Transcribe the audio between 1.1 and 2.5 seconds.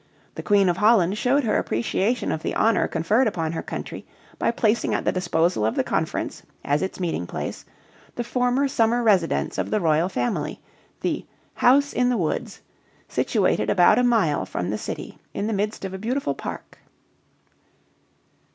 showed her appreciation of